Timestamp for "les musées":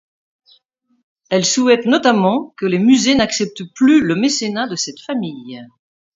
2.65-3.13